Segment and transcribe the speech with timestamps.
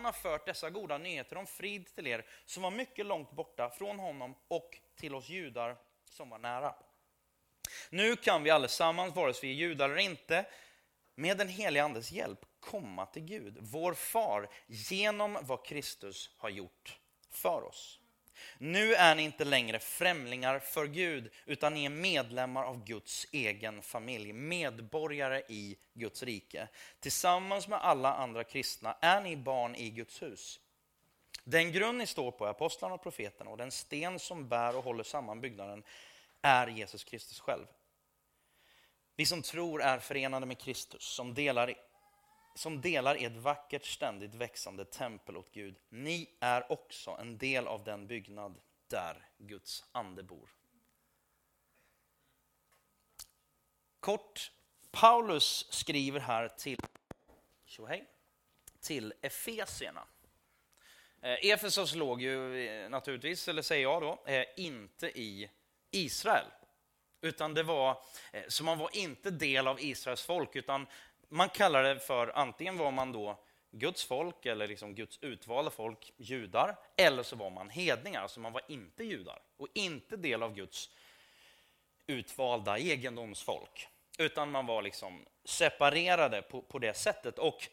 [0.00, 3.70] han har fört dessa goda nyheter om frid till er som var mycket långt borta
[3.70, 6.74] från honom och till oss judar som var nära.
[7.90, 10.46] Nu kan vi allesammans, vare sig vi är judar eller inte,
[11.14, 16.98] med den helige Andes hjälp komma till Gud, vår far, genom vad Kristus har gjort
[17.30, 17.99] för oss.
[18.58, 23.82] Nu är ni inte längre främlingar för Gud, utan ni är medlemmar av Guds egen
[23.82, 26.68] familj, medborgare i Guds rike.
[27.00, 30.60] Tillsammans med alla andra kristna är ni barn i Guds hus.
[31.44, 34.84] Den grund ni står på är apostlarna och profeterna och den sten som bär och
[34.84, 35.82] håller samman byggnaden
[36.42, 37.66] är Jesus Kristus själv.
[39.16, 41.74] Vi som tror är förenade med Kristus, som delar,
[42.60, 45.76] som delar i ett vackert, ständigt växande tempel åt Gud.
[45.88, 50.50] Ni är också en del av den byggnad där Guds ande bor.
[54.00, 54.52] Kort,
[54.90, 56.78] Paulus skriver här till,
[57.64, 58.06] tjohej,
[58.80, 60.06] till Efesierna.
[61.20, 65.50] Eh, Efesos låg ju eh, naturligtvis, eller säger jag då, eh, inte i
[65.90, 66.46] Israel.
[67.20, 68.02] Utan det var,
[68.48, 70.86] så man var inte del av Israels folk, utan
[71.30, 73.38] man kallar det för, antingen var man då
[73.70, 78.52] Guds folk eller liksom Guds utvalda folk, judar, eller så var man hedningar, alltså man
[78.52, 80.90] var inte judar och inte del av Guds
[82.06, 87.38] utvalda egendomsfolk, utan man var liksom separerade på, på det sättet.
[87.38, 87.68] Och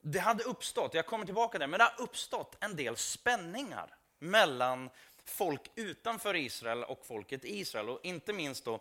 [0.00, 3.94] det hade uppstått, jag kommer tillbaka till det, men det har uppstått en del spänningar
[4.18, 4.90] mellan
[5.24, 7.88] folk utanför Israel och folket i Israel.
[7.88, 8.80] Och inte minst då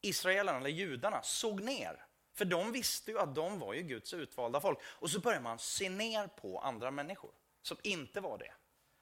[0.00, 2.03] israelerna, eller judarna, såg ner.
[2.34, 4.78] För de visste ju att de var ju Guds utvalda folk.
[4.82, 7.30] Och så börjar man se ner på andra människor
[7.62, 8.52] som inte var det.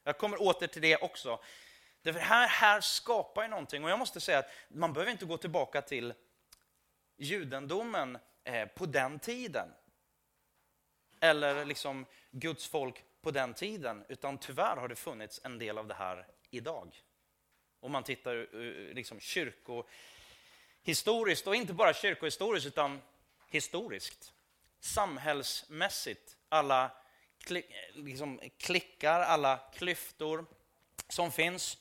[0.05, 1.41] Jag kommer åter till det också.
[2.03, 3.84] Det här, här skapar ju någonting.
[3.84, 6.14] Och jag måste säga att man behöver inte gå tillbaka till
[7.16, 9.69] judendomen eh, på den tiden
[11.20, 15.86] eller liksom Guds folk på den tiden, utan tyvärr har det funnits en del av
[15.86, 17.03] det här idag.
[17.80, 18.47] Om man tittar eh,
[18.94, 23.00] liksom kyrkohistoriskt, och inte bara kyrkohistoriskt utan
[23.55, 24.33] historiskt.
[24.81, 26.91] Samhällsmässigt, alla
[27.93, 30.47] liksom klickar, alla klyftor
[31.09, 31.79] som finns.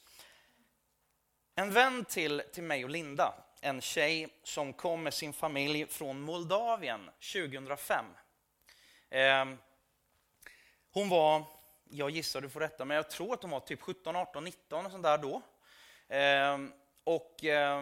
[1.56, 6.22] En vän till, till mig och Linda, en tjej som kom med sin familj från
[6.22, 8.06] Moldavien 2005
[9.12, 9.46] Eh,
[10.92, 11.44] hon var,
[11.90, 14.86] jag gissar du får rätta, men jag tror att hon var typ 17, 18, 19
[14.86, 15.42] och sånt där då.
[16.16, 16.58] Eh,
[17.04, 17.82] och eh,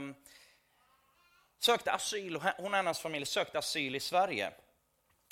[1.59, 4.51] sökte asyl, hon och hennes familj sökte asyl i Sverige.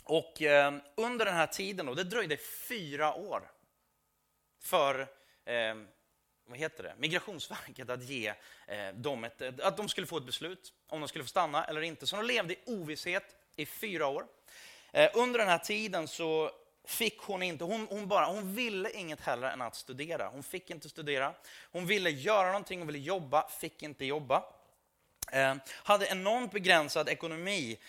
[0.04, 3.52] Och eh, under den här tiden, då, det dröjde fyra år
[4.62, 5.00] för
[5.46, 5.76] eh,
[6.48, 8.34] vad heter det, Migrationsverket att ge
[8.68, 11.82] eh, dem ett, att de skulle få ett beslut om de skulle få stanna eller
[11.82, 12.08] inte.
[12.08, 14.26] Så de levde i ovisshet i fyra år.
[14.92, 16.52] Eh, under den här tiden så
[16.86, 20.28] fick hon inte, hon, hon, bara, hon ville inget hellre än att studera.
[20.28, 21.34] Hon fick inte studera.
[21.72, 24.44] Hon ville göra någonting, hon ville jobba, fick inte jobba.
[25.32, 27.80] Eh, hade enormt begränsad ekonomi.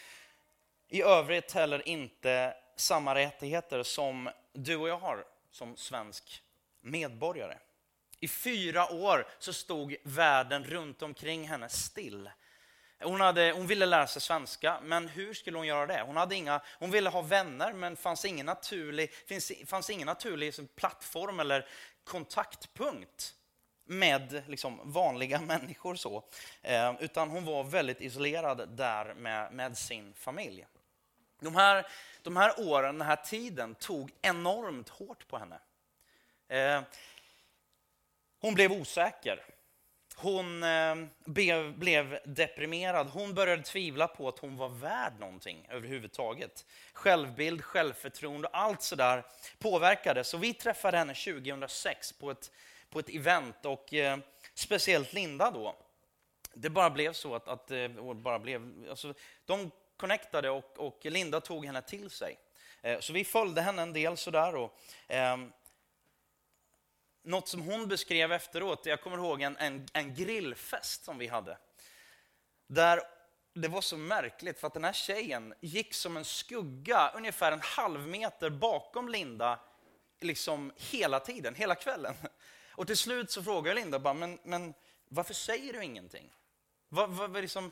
[0.88, 6.42] I övrigt heller inte samma rättigheter som du och jag har som svensk
[6.80, 7.58] medborgare.
[8.20, 12.30] I fyra år så stod världen runt omkring henne still.
[13.00, 16.02] Hon, hade, hon ville lära sig svenska, men hur skulle hon göra det?
[16.06, 20.76] Hon, hade inga, hon ville ha vänner, men fanns ingen naturlig, finns, fanns ingen naturlig
[20.76, 21.68] plattform eller
[22.04, 23.34] kontaktpunkt
[23.88, 25.94] med liksom, vanliga människor.
[25.94, 26.24] så.
[26.62, 30.66] Eh, utan hon var väldigt isolerad där med, med sin familj.
[31.40, 31.86] De här,
[32.22, 35.58] de här åren, den här tiden, tog enormt hårt på henne.
[36.48, 36.82] Eh,
[38.40, 39.44] hon blev osäker.
[40.16, 40.94] Hon eh,
[41.24, 43.06] blev, blev deprimerad.
[43.06, 46.66] Hon började tvivla på att hon var värd någonting överhuvudtaget.
[46.92, 49.24] Självbild, självförtroende, allt sådär
[49.58, 50.28] påverkades.
[50.28, 52.50] Så vi träffade henne 2006 på ett,
[52.90, 54.18] på ett event och eh,
[54.54, 55.76] speciellt Linda då.
[56.54, 61.40] Det bara blev så att, att eh, bara blev, alltså, de connectade och, och Linda
[61.40, 62.38] tog henne till sig.
[62.82, 64.54] Eh, så vi följde henne en del sådär.
[64.54, 65.36] Och, eh,
[67.22, 71.58] något som hon beskrev efteråt, jag kommer ihåg en, en, en grillfest som vi hade.
[72.66, 73.00] Där
[73.54, 77.60] det var så märkligt för att den här tjejen gick som en skugga ungefär en
[77.60, 79.60] halv meter bakom Linda
[80.20, 82.14] liksom hela tiden, hela kvällen.
[82.78, 84.74] Och till slut så frågar Linda bara, men, men
[85.08, 86.32] varför säger du ingenting?
[86.88, 87.70] Vad, vad, liksom,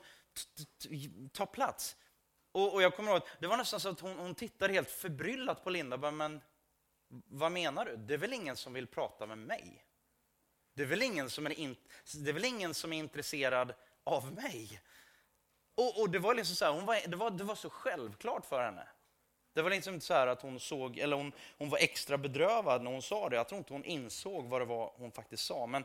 [1.32, 1.96] ta plats.
[2.52, 4.90] Och, och, jag kommer ihåg, att det var nästan så att hon, hon tittade helt
[4.90, 6.40] förbryllat på Linda, bara, men
[7.08, 7.96] vad menar du?
[7.96, 9.84] Det är väl ingen som vill prata med mig?
[10.74, 11.76] Det är väl ingen som är, in,
[12.14, 13.74] det är, väl ingen som är intresserad
[14.04, 14.80] av mig?
[15.74, 18.46] Och, och det var liksom så här, hon var, det, var, det var så självklart
[18.46, 18.88] för henne.
[19.56, 22.82] Det var liksom inte så här att hon såg, eller hon, hon var extra bedrövad
[22.82, 23.36] när hon sa det.
[23.36, 25.66] Jag tror inte hon insåg vad det var hon faktiskt sa.
[25.66, 25.84] Men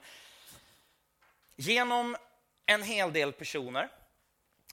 [1.55, 2.17] genom
[2.65, 3.89] en hel del personer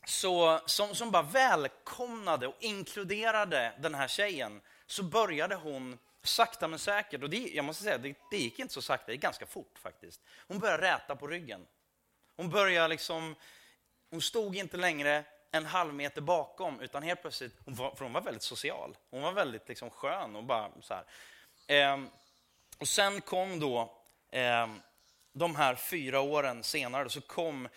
[0.05, 6.79] så, som, som bara välkomnade och inkluderade den här tjejen så började hon sakta men
[6.79, 9.47] säkert, och det, jag måste säga, det, det gick inte så sakta, det gick ganska
[9.47, 10.21] fort faktiskt.
[10.49, 11.67] Hon började räta på ryggen.
[12.37, 13.35] Hon började liksom,
[14.11, 18.13] hon stod inte längre en halv meter bakom, utan helt plötsligt, hon var, för hon
[18.13, 18.97] var väldigt social.
[19.11, 21.05] Hon var väldigt liksom skön och bara så här.
[21.67, 22.11] Ehm,
[22.79, 24.67] och sen kom då, eh,
[25.33, 27.69] de här fyra åren senare, så kom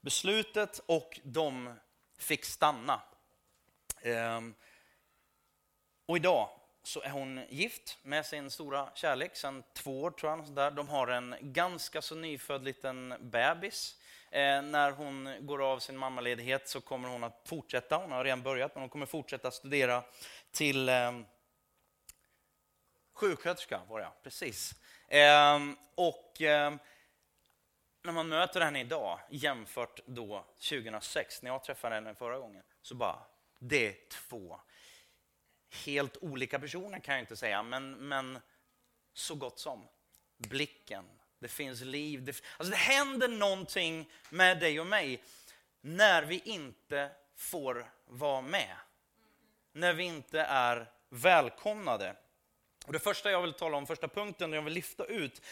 [0.00, 1.74] beslutet och de
[2.18, 3.00] fick stanna.
[4.02, 4.40] Eh,
[6.06, 6.48] och idag
[6.82, 10.54] så är hon gift med sin stora kärlek sedan två år, tror jag.
[10.54, 10.70] Där.
[10.70, 13.99] De har en ganska så nyfödd liten bebis.
[14.30, 18.42] Eh, när hon går av sin mammaledighet så kommer hon att fortsätta, hon har redan
[18.42, 20.02] börjat, men hon kommer fortsätta studera
[20.50, 21.20] till eh,
[23.12, 24.74] sjuksköterska, var jag, precis.
[25.08, 25.58] Eh,
[25.94, 26.74] och eh,
[28.02, 32.94] när man möter henne idag jämfört då 2006, när jag träffade henne förra gången, så
[32.94, 33.18] bara,
[33.58, 34.60] det är två
[35.84, 38.38] helt olika personer kan jag inte säga, men, men
[39.12, 39.88] så gott som.
[40.36, 41.04] Blicken,
[41.40, 42.24] det finns liv.
[42.24, 45.22] Det, alltså det händer någonting med dig och mig
[45.80, 48.76] när vi inte får vara med.
[49.72, 52.16] När vi inte är välkomnade.
[52.86, 55.42] Och det första jag vill tala om, första punkten jag vill lyfta ut,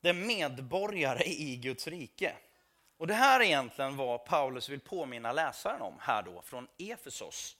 [0.00, 2.36] det är medborgare i Guds rike.
[2.96, 7.56] Och det här är egentligen vad Paulus vill påminna läsaren om här då, från Efesos.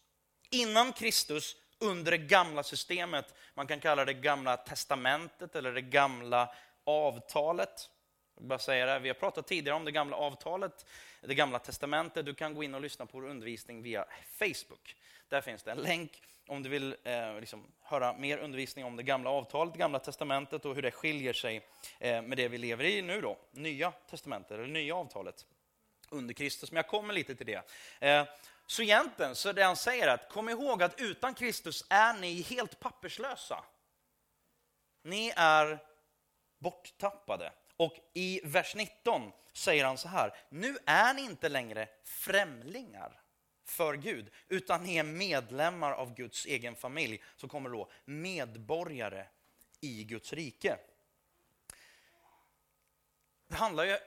[0.51, 6.55] Innan Kristus, under det gamla systemet, man kan kalla det gamla testamentet eller det gamla
[6.89, 7.91] avtalet.
[8.35, 10.87] Jag bara säga det, vi har pratat tidigare om det gamla avtalet,
[11.21, 12.27] det gamla testamentet.
[12.27, 14.05] Du kan gå in och lyssna på vår undervisning via
[14.39, 14.97] Facebook.
[15.29, 19.03] Där finns det en länk om du vill eh, liksom, höra mer undervisning om det
[19.03, 21.67] gamla avtalet, det gamla testamentet och hur det skiljer sig
[21.99, 25.47] eh, med det vi lever i nu då, nya testamentet eller nya avtalet
[26.11, 26.73] under Kristus.
[26.73, 27.63] Men jag kommer lite till det.
[28.01, 28.25] Eh,
[28.67, 32.81] så egentligen så det han säger att kom ihåg att utan Kristus är ni helt
[32.81, 33.65] papperslösa.
[35.03, 35.79] Ni är
[36.59, 37.53] borttappade.
[37.77, 43.21] Och i vers 19 säger han så här, nu är ni inte längre främlingar
[43.65, 49.27] för Gud, utan ni är medlemmar av Guds egen familj, som kommer då medborgare
[49.81, 50.79] i Guds rike.
[53.49, 53.99] Det handlar ju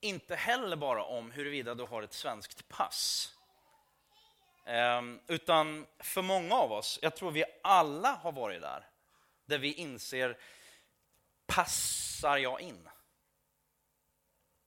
[0.00, 3.32] inte heller bara om huruvida du har ett svenskt pass.
[4.66, 8.86] Ehm, utan för många av oss, jag tror vi alla har varit där,
[9.46, 10.38] där vi inser,
[11.46, 12.88] passar jag in?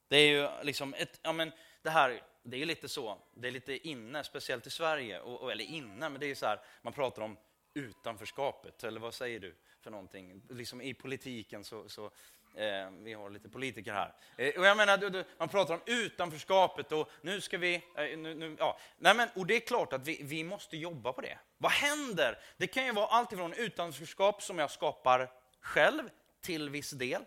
[0.08, 3.52] Det är ju liksom ett, ja men det här, det är lite så, det är
[3.52, 7.22] lite inne, speciellt i Sverige, och, eller inne, men det är så här, man pratar
[7.22, 7.38] om
[7.74, 10.42] utanförskapet, eller vad säger du för någonting?
[10.50, 12.12] Liksom i politiken så, så
[12.56, 14.14] Eh, vi har lite politiker här.
[14.38, 17.76] Eh, och jag menar, du, du, man pratar om utanförskapet och nu ska vi...
[17.76, 18.78] Eh, nu, nu, ja.
[18.98, 21.40] Nej, men, och det är klart att vi, vi måste jobba på det.
[21.58, 22.40] Vad händer?
[22.58, 26.10] Det kan ju vara allt ifrån utanförskap som jag skapar själv
[26.42, 27.24] till viss del.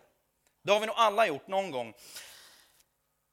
[0.63, 1.95] Det har vi nog alla gjort någon gång.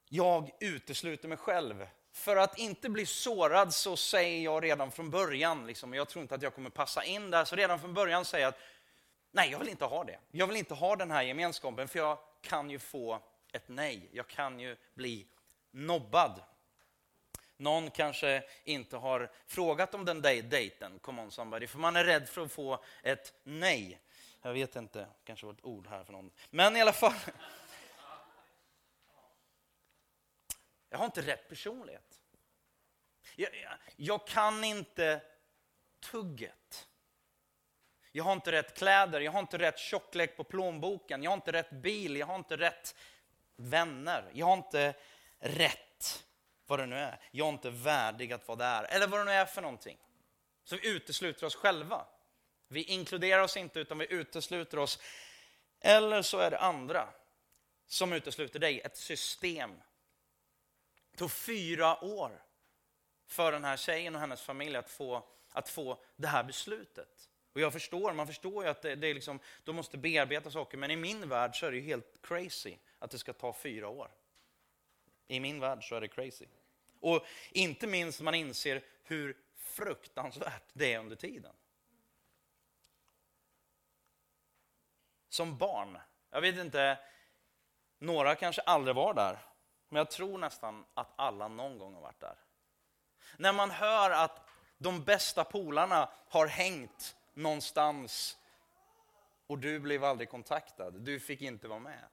[0.09, 1.87] Jag utesluter mig själv.
[2.11, 6.35] För att inte bli sårad så säger jag redan från början, liksom, jag tror inte
[6.35, 8.59] att jag kommer passa in där, så redan från början säger jag att
[9.31, 10.19] Nej, jag vill inte ha det.
[10.31, 13.21] Jag vill inte ha den här gemenskapen, för jag kan ju få
[13.51, 14.09] ett nej.
[14.11, 15.27] Jag kan ju bli
[15.71, 16.43] nobbad.
[17.57, 22.29] Någon kanske inte har frågat om den dejten, come on somebody, för man är rädd
[22.29, 23.99] för att få ett nej.
[24.41, 26.31] Jag vet inte, kanske var ett ord här för någon.
[26.49, 27.13] Men i alla fall.
[30.89, 32.21] Jag har inte rätt personlighet.
[33.35, 35.21] Jag, jag, jag kan inte
[36.11, 36.87] tugget.
[38.11, 41.51] Jag har inte rätt kläder, jag har inte rätt tjocklek på plånboken, jag har inte
[41.51, 42.95] rätt bil, jag har inte rätt
[43.55, 44.93] vänner, jag har inte
[45.39, 46.25] rätt
[46.67, 47.19] vad det nu är.
[47.31, 49.97] Jag är inte värdig att vara där, eller vad det nu är för någonting.
[50.63, 52.05] Så vi utesluter oss själva.
[52.71, 54.99] Vi inkluderar oss inte, utan vi utesluter oss.
[55.79, 57.09] Eller så är det andra
[57.87, 59.71] som utesluter dig, ett system.
[61.11, 62.43] Det tog fyra år
[63.27, 67.29] för den här tjejen och hennes familj att få, att få det här beslutet.
[67.53, 70.77] Och jag förstår, man förstår ju att det, det är liksom, de måste bearbeta saker,
[70.77, 74.11] men i min värld så är det helt crazy att det ska ta fyra år.
[75.27, 76.45] I min värld så är det crazy.
[76.99, 81.53] Och inte minst man inser hur fruktansvärt det är under tiden.
[85.39, 85.97] Som barn,
[86.31, 86.97] jag vet inte,
[87.99, 89.39] några kanske aldrig var där,
[89.89, 92.35] men jag tror nästan att alla någon gång har varit där.
[93.37, 98.37] När man hör att de bästa polarna har hängt någonstans
[99.47, 100.93] och du blev aldrig kontaktad.
[100.93, 102.03] Du fick inte vara med.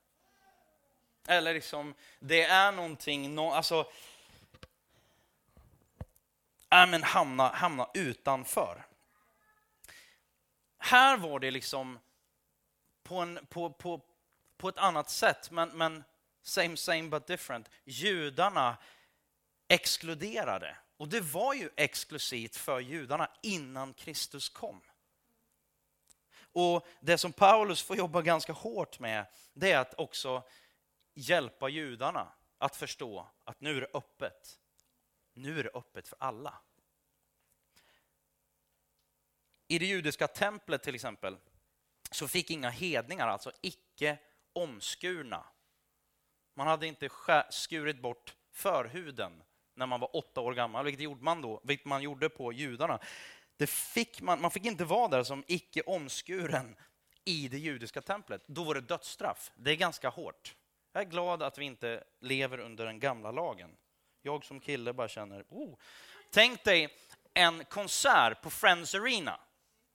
[1.28, 3.80] Eller liksom, det är någonting, no, alltså,
[6.70, 8.86] äh, men hamna, hamna utanför.
[10.78, 11.98] Här var det liksom
[13.06, 14.00] på, en, på, på,
[14.56, 16.04] på ett annat sätt, men, men
[16.42, 17.70] same same but different.
[17.84, 18.76] Judarna
[19.68, 20.76] exkluderade.
[20.96, 24.80] Och det var ju exklusivt för judarna innan Kristus kom.
[26.52, 30.42] Och Det som Paulus får jobba ganska hårt med, det är att också
[31.14, 34.58] hjälpa judarna att förstå att nu är det öppet.
[35.34, 36.58] Nu är det öppet för alla.
[39.68, 41.38] I det judiska templet till exempel
[42.10, 44.18] så fick inga hedningar, alltså icke
[44.52, 45.44] omskurna.
[46.54, 47.08] Man hade inte
[47.50, 49.42] skurit bort förhuden
[49.74, 52.98] när man var åtta år gammal, vilket gjorde man då, vilket man gjorde på judarna.
[53.56, 56.76] Det fick man, man fick inte vara där som icke omskuren
[57.24, 58.42] i det judiska templet.
[58.46, 59.52] Då var det dödsstraff.
[59.56, 60.54] Det är ganska hårt.
[60.92, 63.76] Jag är glad att vi inte lever under den gamla lagen.
[64.22, 65.78] Jag som kille bara känner, oh.
[66.30, 66.88] Tänk dig
[67.34, 69.40] en konsert på Friends Arena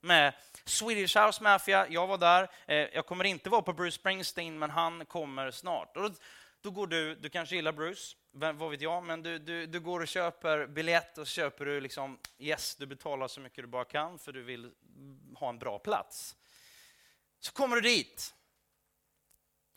[0.01, 0.33] med
[0.65, 1.87] Swedish House Mafia.
[1.89, 2.51] Jag var där.
[2.65, 5.97] Eh, jag kommer inte vara på Bruce Springsteen, men han kommer snart.
[5.97, 6.11] Och
[6.61, 9.99] då går du, du kanske gillar Bruce, vad vet jag, men du, du, du går
[9.99, 13.85] och köper biljett och så köper du liksom, yes, du betalar så mycket du bara
[13.85, 14.71] kan för du vill
[15.35, 16.35] ha en bra plats.
[17.39, 18.33] Så kommer du dit.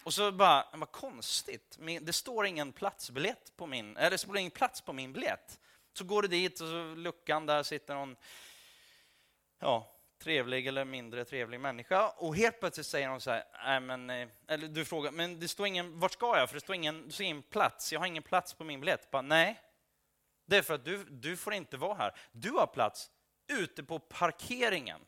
[0.05, 4.51] Och så bara, vad konstigt, det står ingen platsbiljett på min, eller det står ingen
[4.51, 5.61] plats på min biljett.
[5.93, 8.17] Så går du dit och så luckan där sitter någon,
[9.59, 9.94] ja,
[10.25, 14.29] trevlig eller mindre trevlig människa och helt plötsligt säger hon så här, nej men, eh,
[14.49, 16.49] eller du frågar, men det står ingen, vart ska jag?
[16.49, 19.11] För det står ingen, det står ingen plats, jag har ingen plats på min biljett.
[19.11, 19.61] Bara, nej,
[20.47, 22.13] det är för att du, du får inte vara här.
[22.33, 23.11] Du har plats
[23.49, 25.01] ute på parkeringen.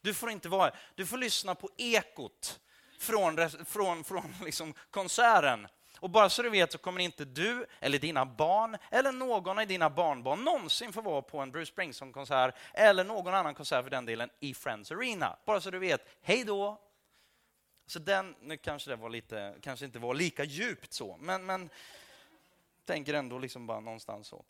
[0.00, 0.74] Du får inte vara här.
[0.94, 2.60] Du får lyssna på ekot
[2.98, 5.68] från, från, från liksom konserten
[6.04, 9.66] och bara så du vet så kommer inte du eller dina barn eller någon av
[9.66, 14.06] dina barnbarn någonsin få vara på en Bruce Springsteen-konsert eller någon annan konsert för den
[14.06, 15.36] delen i Friends Arena.
[15.44, 16.80] Bara så du vet, hej då!
[17.86, 21.70] Så den, nu kanske det var lite, kanske inte var lika djupt så, men, men
[22.84, 24.44] tänker ändå liksom bara någonstans så.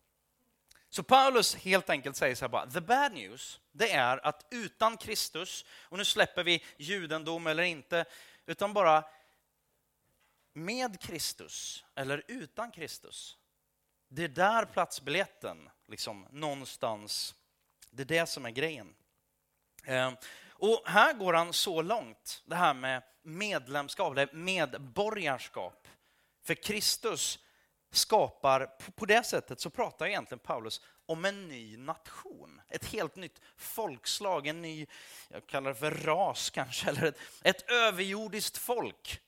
[0.89, 4.97] Så Paulus helt enkelt säger så här bara, the bad news, det är att utan
[4.97, 8.05] Kristus, och nu släpper vi judendom eller inte,
[8.47, 9.05] utan bara
[10.55, 13.39] med Kristus eller utan Kristus.
[14.09, 17.35] Det är där platsbiljetten, liksom, någonstans,
[17.91, 18.95] det är det som är grejen.
[19.85, 20.15] Ehm,
[20.49, 25.89] och här går han så långt, det här med medlemskap, eller medborgarskap.
[26.43, 27.39] För Kristus
[27.91, 32.61] skapar, på det sättet så pratar egentligen Paulus om en ny nation.
[32.69, 34.87] Ett helt nytt folkslag, en ny,
[35.29, 39.21] jag kallar det för ras kanske, eller ett, ett överjordiskt folk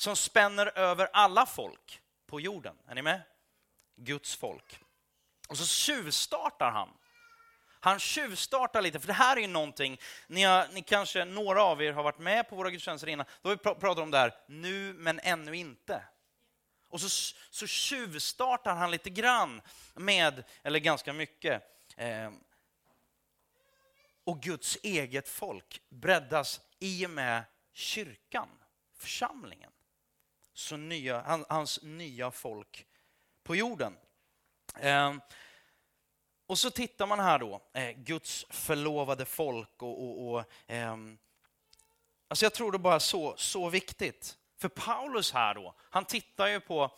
[0.00, 2.76] som spänner över alla folk på jorden.
[2.86, 3.22] Är ni med?
[3.96, 4.80] Guds folk.
[5.48, 6.88] Och så tjuvstartar han.
[7.80, 11.82] Han tjuvstartar lite, för det här är ju någonting, ni, har, ni kanske, några av
[11.82, 14.34] er har varit med på våra gudstjänster innan, då har vi pratat om det här,
[14.46, 16.02] nu men ännu inte.
[16.88, 19.62] Och så, så tjuvstartar han lite grann
[19.94, 21.62] med, eller ganska mycket,
[21.96, 22.30] eh,
[24.24, 28.48] och Guds eget folk breddas i och med kyrkan,
[28.96, 29.70] församlingen
[30.60, 32.86] så nya, hans nya folk
[33.44, 33.96] på jorden.
[34.80, 35.14] Eh,
[36.46, 40.96] och så tittar man här då, eh, Guds förlovade folk och, och, och eh,
[42.28, 44.36] alltså jag tror det bara är så, så viktigt.
[44.58, 46.90] För Paulus här då, han tittar ju på,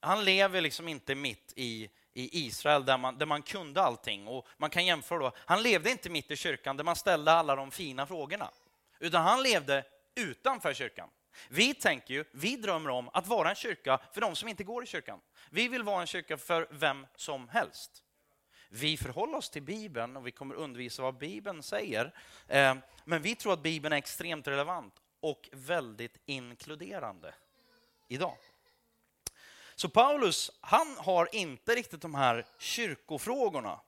[0.00, 4.28] han lever liksom inte mitt i, i Israel där man, där man kunde allting.
[4.28, 7.56] Och man kan jämföra då, han levde inte mitt i kyrkan där man ställde alla
[7.56, 8.50] de fina frågorna.
[8.98, 11.08] Utan han levde utanför kyrkan.
[11.48, 14.84] Vi tänker ju, vi drömmer om att vara en kyrka för de som inte går
[14.84, 15.20] i kyrkan.
[15.50, 18.02] Vi vill vara en kyrka för vem som helst.
[18.68, 22.14] Vi förhåller oss till Bibeln och vi kommer undervisa vad Bibeln säger.
[22.48, 27.34] Eh, men vi tror att Bibeln är extremt relevant och väldigt inkluderande
[28.08, 28.36] idag.
[29.74, 33.80] Så Paulus, han har inte riktigt de här kyrkofrågorna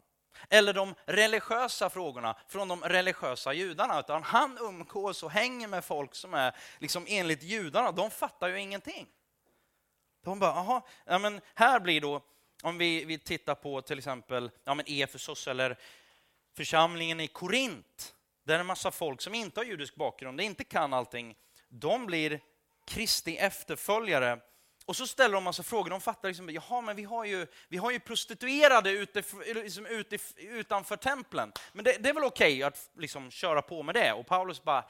[0.53, 6.15] eller de religiösa frågorna från de religiösa judarna, utan han umgås och hänger med folk
[6.15, 9.07] som är liksom enligt judarna, de fattar ju ingenting.
[10.25, 12.23] De bara, aha, ja, men här blir då,
[12.63, 15.79] om vi, vi tittar på till exempel ja, men Efesos eller
[16.57, 20.93] församlingen i Korint, där är en massa folk som inte har judisk bakgrund, inte kan
[20.93, 21.37] allting,
[21.69, 22.41] de blir
[22.87, 24.39] Kristi efterföljare
[24.87, 25.91] och så ställer de massa frågor.
[25.91, 29.23] De fattar liksom, jaha, men vi har ju, vi har ju prostituerade ute,
[29.55, 31.53] liksom ute, utanför templen.
[31.73, 34.13] Men det, det är väl okej okay att liksom köra på med det?
[34.13, 34.85] Och Paulus bara,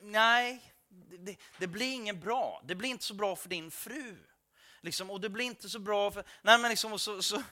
[0.00, 0.72] nej,
[1.18, 2.62] det, det, blir inget bra.
[2.64, 4.16] Det blir inte så bra för din fru.
[4.80, 6.24] Liksom, och det blir inte så bra för...
[6.42, 7.42] Nej, men liksom, så, så,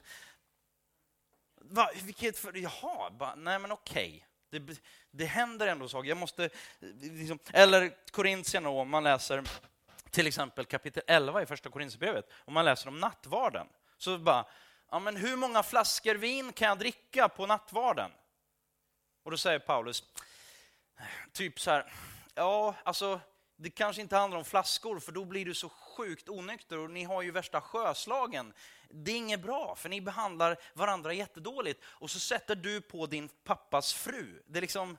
[1.54, 4.26] va, vilket för, jaha, bara, nej men okej.
[4.50, 4.60] Okay.
[4.60, 6.08] Det, det händer ändå saker.
[6.08, 6.50] Jag måste...
[7.00, 9.44] Liksom, eller Korintierna, om man läser
[10.10, 13.66] till exempel kapitel 11 i första Korinthierbrevet, om man läser om nattvarden,
[13.98, 14.44] så bara,
[14.90, 18.10] ja men hur många flaskor vin kan jag dricka på nattvarden?
[19.22, 20.04] Och då säger Paulus,
[21.32, 21.92] typ så här,
[22.34, 23.20] ja alltså
[23.60, 27.04] det kanske inte handlar om flaskor, för då blir du så sjukt onykter och ni
[27.04, 28.52] har ju värsta sjöslagen.
[28.90, 31.84] Det är inget bra, för ni behandlar varandra jättedåligt.
[31.84, 34.42] Och så sätter du på din pappas fru.
[34.46, 34.98] Det är liksom,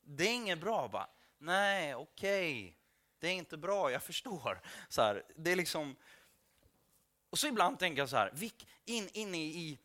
[0.00, 0.88] det är inget bra.
[0.88, 1.06] Bara.
[1.38, 2.81] Nej, okej, okay
[3.22, 4.60] det är inte bra, jag förstår.
[4.88, 5.96] Så här, det är liksom...
[7.30, 8.32] Och så ibland tänker jag så här,
[8.84, 9.78] in, inne i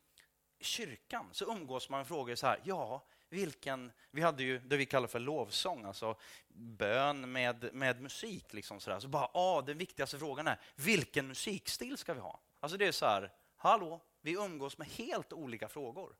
[0.59, 4.85] kyrkan så umgås man med frågor så här, ja, vilken, vi hade ju det vi
[4.85, 6.15] kallar för lovsång, alltså
[6.47, 8.53] bön med, med musik.
[8.53, 8.99] Liksom sådär.
[8.99, 12.39] Så bara, ah, den viktigaste frågan är, vilken musikstil ska vi ha?
[12.59, 16.15] Alltså det är så här, hallå, vi umgås med helt olika frågor.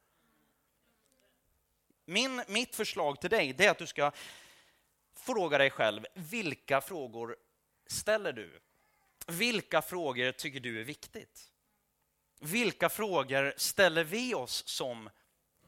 [2.06, 4.12] Min, mitt förslag till dig är att du ska
[5.20, 7.36] fråga dig själv, vilka frågor
[7.88, 8.60] ställer du?
[9.28, 11.52] Vilka frågor tycker du är viktigt?
[12.40, 15.10] Vilka frågor ställer vi oss som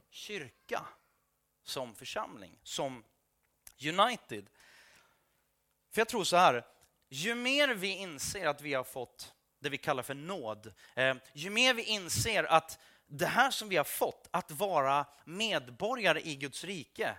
[0.10, 0.86] kyrka?
[1.70, 3.04] som församling, som
[3.82, 4.50] United.
[5.92, 6.66] För jag tror så här,
[7.10, 11.50] ju mer vi inser att vi har fått det vi kallar för nåd, eh, ju
[11.50, 16.64] mer vi inser att det här som vi har fått, att vara medborgare i Guds
[16.64, 17.18] rike,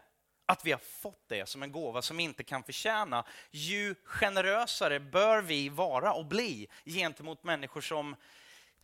[0.50, 5.00] att vi har fått det som en gåva som vi inte kan förtjäna, ju generösare
[5.00, 8.16] bör vi vara och bli gentemot människor som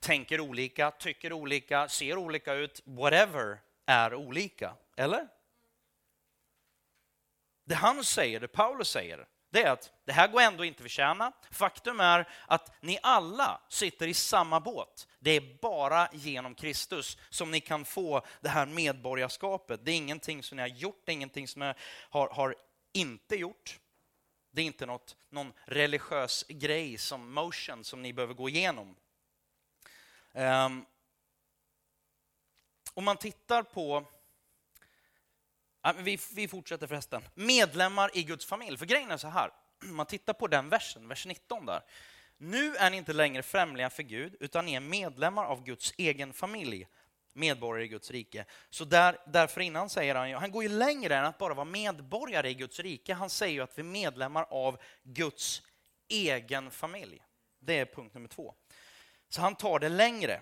[0.00, 4.74] tänker olika, tycker olika, ser olika ut, whatever är olika.
[4.96, 5.28] Eller?
[7.64, 10.82] Det han säger, det Paulus säger, det är att det här går ändå inte att
[10.82, 11.32] förtjäna.
[11.50, 15.08] Faktum är att ni alla sitter i samma båt.
[15.18, 19.84] Det är bara genom Kristus som ni kan få det här medborgarskapet.
[19.84, 21.74] Det är ingenting som ni har gjort, det är ingenting som ni
[22.10, 22.54] har, har
[22.92, 23.78] inte gjort.
[24.50, 28.96] Det är inte något, någon religiös grej som motion som ni behöver gå igenom.
[30.32, 30.86] Um,
[32.94, 34.06] om man tittar på
[35.92, 37.22] vi, vi fortsätter förresten.
[37.34, 38.76] Medlemmar i Guds familj.
[38.76, 39.50] För grejen är så här,
[39.84, 41.82] man tittar på den versen, vers 19 där.
[42.38, 46.32] Nu är ni inte längre främlingar för Gud, utan ni är medlemmar av Guds egen
[46.32, 46.86] familj,
[47.32, 48.44] medborgare i Guds rike.
[48.70, 52.50] Så där, därför innan säger han, han går ju längre än att bara vara medborgare
[52.50, 53.14] i Guds rike.
[53.14, 55.62] Han säger ju att vi är medlemmar av Guds
[56.08, 57.22] egen familj.
[57.58, 58.54] Det är punkt nummer två.
[59.28, 60.40] Så han tar det längre.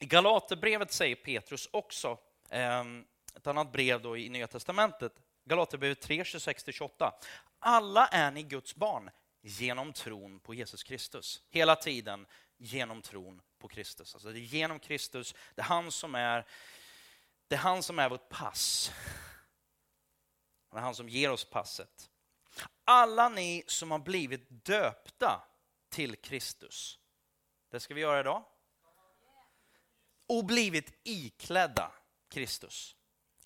[0.00, 2.18] I Galaterbrevet säger Petrus också,
[2.50, 3.04] ehm,
[3.36, 7.12] ett annat brev då i Nya Testamentet, Galaterbrevet 3, 26-28.
[7.58, 11.42] Alla är ni Guds barn genom tron på Jesus Kristus.
[11.50, 14.14] Hela tiden genom tron på Kristus.
[14.14, 16.46] Alltså det är genom Kristus, det är han som är,
[17.48, 18.92] det är, han som är vårt pass.
[20.70, 22.10] Det är han som ger oss passet.
[22.84, 25.42] Alla ni som har blivit döpta
[25.88, 26.98] till Kristus.
[27.70, 28.44] Det ska vi göra idag.
[30.28, 31.92] Och blivit iklädda
[32.28, 32.96] Kristus.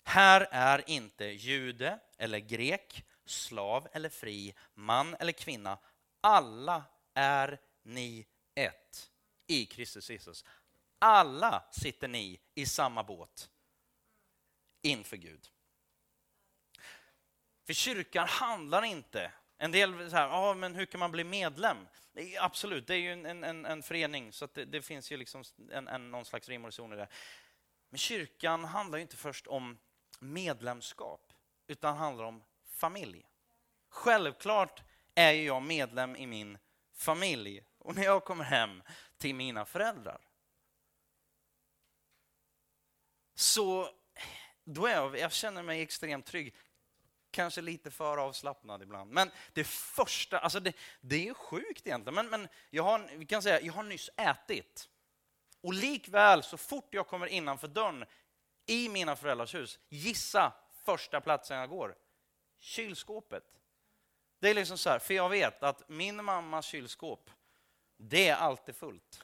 [0.03, 5.77] Här är inte jude eller grek, slav eller fri, man eller kvinna.
[6.21, 6.83] Alla
[7.13, 9.11] är ni ett
[9.47, 10.45] i Kristus Jesus.
[10.99, 13.49] Alla sitter ni i samma båt
[14.81, 15.49] inför Gud.
[17.65, 19.31] För kyrkan handlar inte...
[19.57, 21.87] En del så här, ah, men hur kan man bli medlem?
[22.39, 25.87] Absolut, det är ju en, en, en förening, så det, det, finns ju liksom en,
[25.87, 27.07] en, någon slags rim och reson i det.
[27.89, 29.77] Men kyrkan handlar ju inte först om
[30.21, 31.33] medlemskap,
[31.67, 33.25] utan handlar om familj.
[33.89, 34.83] Självklart
[35.15, 36.57] är jag medlem i min
[36.93, 38.83] familj och när jag kommer hem
[39.17, 40.21] till mina föräldrar
[43.41, 43.89] så
[44.63, 46.55] då är jag, jag känner mig extremt trygg.
[47.31, 49.11] Kanske lite för avslappnad ibland.
[49.11, 52.15] Men det första, alltså det, det är sjukt egentligen.
[52.15, 54.89] Men, men jag, har, vi kan säga, jag har nyss ätit.
[55.61, 58.05] Och likväl, så fort jag kommer innanför dörren
[58.71, 59.79] i mina föräldrars hus.
[59.89, 60.53] Gissa
[60.85, 61.95] första platsen jag går.
[62.59, 63.43] Kylskåpet.
[64.39, 67.29] Det är liksom så här, för jag vet att min mammas kylskåp,
[67.97, 69.23] det är alltid fullt.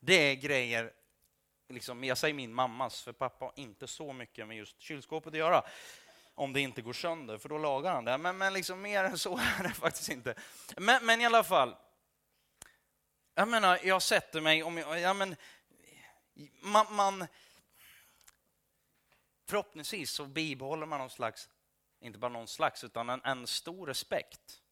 [0.00, 0.92] Det är grejer,
[1.68, 5.38] liksom, jag säger min mammas, för pappa har inte så mycket med just kylskåpet att
[5.38, 5.62] göra.
[6.34, 8.18] Om det inte går sönder, för då lagar han det.
[8.18, 10.34] Men, men liksom, mer än så är det faktiskt inte.
[10.76, 11.76] Men, men i alla fall,
[13.34, 15.36] Jag menar, jag sätter mig, om jag, ja, men,
[16.62, 17.26] man, man,
[19.46, 21.48] förhoppningsvis så bibehåller man någon slags,
[22.00, 24.62] inte bara någon slags, utan en, en stor respekt.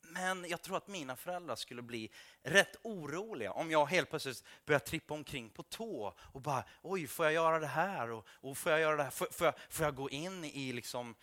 [0.00, 2.10] Men jag tror att mina föräldrar skulle bli
[2.42, 7.24] rätt oroliga om jag helt plötsligt börjar trippa omkring på tå och bara oj, får
[7.26, 8.10] jag göra det här?
[8.10, 9.10] Och, och får jag göra det här?
[9.10, 11.14] Får, får, jag, får jag gå in i liksom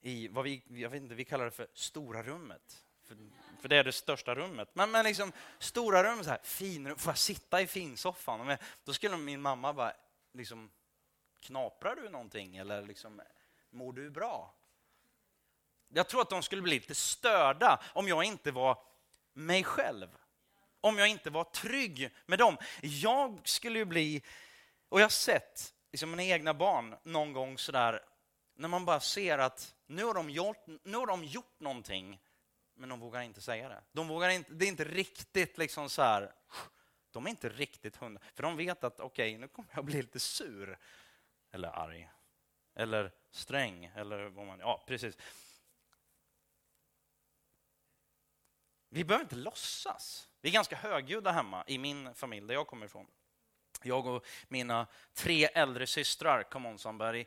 [0.00, 2.84] i vad vi, jag vet inte, vi kallar det för stora rummet.
[3.02, 3.16] För,
[3.60, 4.68] för det är det största rummet.
[4.72, 8.46] Men, men liksom stora rum, så här, finrum, får jag sitta i finsoffan?
[8.46, 9.92] Men, då skulle min mamma bara,
[10.32, 10.70] liksom,
[11.40, 13.22] knaprar du någonting eller liksom,
[13.70, 14.54] mår du bra?
[15.88, 18.78] Jag tror att de skulle bli lite störda om jag inte var
[19.32, 20.08] mig själv.
[20.80, 22.56] Om jag inte var trygg med dem.
[22.82, 24.22] Jag skulle ju bli,
[24.88, 28.04] och jag har sett liksom mina egna barn någon gång sådär,
[28.54, 32.20] när man bara ser att nu har de gjort, nu har de gjort någonting,
[32.74, 33.82] men de vågar inte säga det.
[33.92, 36.32] De vågar inte, det är inte riktigt liksom så här,
[37.10, 40.02] de är inte riktigt hundra, för de vet att okej, okay, nu kommer jag bli
[40.02, 40.78] lite sur.
[41.56, 42.10] Eller arg.
[42.74, 43.84] Eller sträng.
[43.84, 45.16] Eller vad man, ja, precis.
[48.88, 50.28] Vi behöver inte låtsas.
[50.40, 53.06] Vi är ganska högljudda hemma i min familj, där jag kommer ifrån.
[53.82, 57.24] Jag och mina tre äldre systrar, come on somebody.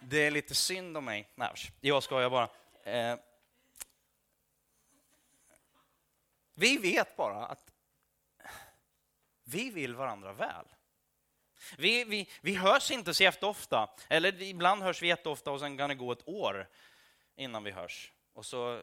[0.00, 1.28] Det är lite synd om mig.
[1.34, 2.48] Nej, jag skojar bara.
[2.82, 3.18] Eh,
[6.54, 7.72] vi vet bara att
[9.44, 10.66] vi vill varandra väl.
[11.78, 15.88] Vi, vi, vi hörs inte så jätteofta, eller ibland hörs vi jätteofta och sen kan
[15.88, 16.68] det gå ett år
[17.36, 18.12] innan vi hörs.
[18.32, 18.82] Och så,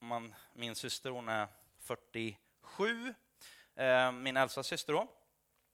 [0.00, 1.48] man, min syster hon är
[1.80, 3.14] 47,
[3.76, 5.08] eh, min äldsta syster då.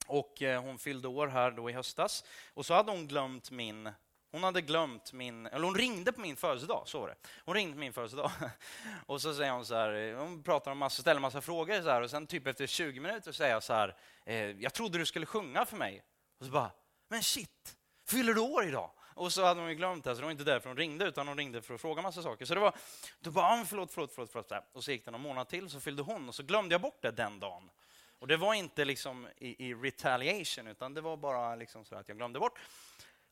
[0.06, 2.24] Och eh, hon fyllde år här då i höstas.
[2.54, 3.90] Och så hade hon glömt min
[4.32, 7.14] hon hade glömt min, eller hon ringde på min födelsedag, så var det.
[7.44, 8.30] Hon ringde på min födelsedag.
[9.06, 11.90] Och så säger hon så här, eh, hon pratar om massa, ställer massa frågor så
[11.90, 15.06] här, och sen typ efter 20 minuter säger jag så här, eh, jag trodde du
[15.06, 16.02] skulle sjunga för mig.
[16.42, 16.70] Och så bara,
[17.08, 17.76] men shit,
[18.08, 18.90] fyller du år idag?
[19.14, 21.28] Och så hade hon ju glömt det, så det var inte därför hon ringde, utan
[21.28, 22.44] hon ringde för att fråga massa saker.
[22.44, 22.74] Så det var,
[23.20, 24.52] då bara, förlåt, förlåt, förlåt, förlåt.
[24.72, 27.02] Och så gick det någon månad till, så fyllde hon, och så glömde jag bort
[27.02, 27.70] det den dagen.
[28.18, 32.08] Och det var inte liksom i, i retaliation, utan det var bara liksom så att
[32.08, 32.58] jag glömde bort.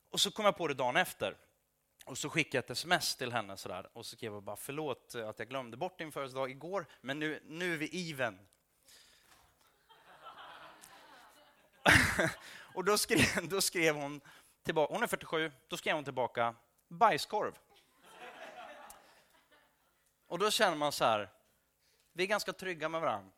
[0.09, 1.37] Och så kom jag på det dagen efter.
[2.05, 5.15] Och så skickade jag ett sms till henne sådär, och så skrev jag bara förlåt
[5.15, 8.39] att jag glömde bort din födelsedag igår, men nu, nu är vi even.
[12.73, 14.21] och då skrev, då skrev hon
[14.63, 16.55] tillbaka, hon är 47, då skrev hon tillbaka
[16.87, 17.53] bajskorv.
[20.27, 21.29] Och då känner man så här,
[22.13, 23.31] vi är ganska trygga med varandra.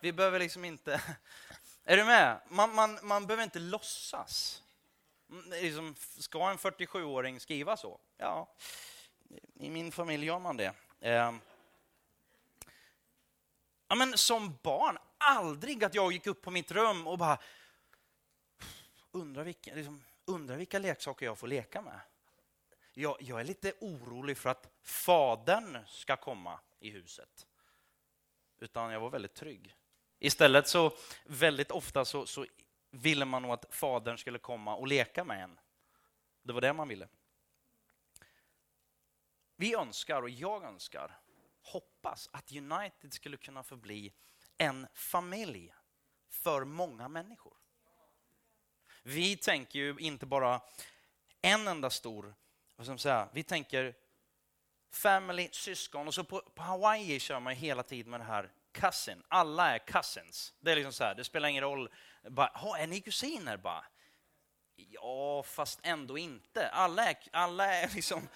[0.00, 1.00] Vi behöver liksom inte...
[1.84, 2.40] Är du med?
[2.48, 4.62] Man, man, man behöver inte låtsas.
[5.30, 8.00] Mm, liksom, ska en 47-åring skriva så?
[8.16, 8.48] Ja,
[9.54, 10.74] i min familj gör man det.
[11.00, 11.32] Eh.
[13.88, 17.38] Ja, men som barn, aldrig att jag gick upp på mitt rum och bara
[19.14, 22.00] undrar vilka, liksom, undrar vilka leksaker jag får leka med.
[22.94, 27.46] Jag, jag är lite orolig för att fadern ska komma i huset.
[28.58, 29.74] Utan jag var väldigt trygg.
[30.18, 30.92] Istället så
[31.24, 32.46] väldigt ofta så, så
[32.90, 35.58] ville man nog att fadern skulle komma och leka med en.
[36.42, 37.08] Det var det man ville.
[39.56, 41.20] Vi önskar, och jag önskar,
[41.62, 44.12] hoppas att United skulle kunna förbli
[44.58, 45.74] en familj
[46.28, 47.63] för många människor.
[49.06, 50.60] Vi tänker ju inte bara
[51.42, 52.34] en enda stor,
[52.76, 53.94] vad ska man säga, vi tänker
[54.92, 59.22] family, syskon och så på, på Hawaii kör man hela tiden med det här cousin.
[59.28, 60.54] Alla är cousins.
[60.60, 61.88] Det är liksom så här, det spelar ingen roll
[62.28, 63.56] bara, är ni kusiner?
[63.56, 63.84] Bara,
[64.76, 66.68] ja, fast ändå inte.
[66.68, 68.28] Alla är, alla är liksom...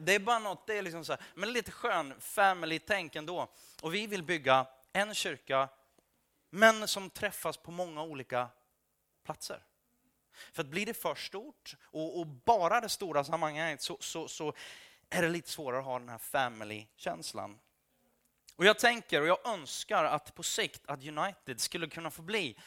[0.00, 3.48] Det är bara något, det är liksom så här, men lite skön family-tänk ändå.
[3.82, 5.68] Och vi vill bygga en kyrka,
[6.50, 8.48] men som träffas på många olika
[9.24, 9.62] platser.
[10.52, 14.54] För att blir det för stort och, och bara det stora sammanhanget så, så, så,
[15.10, 17.58] är det lite svårare att ha den här family-känslan.
[18.56, 22.58] Och jag tänker och jag önskar att på sikt att United skulle kunna få bli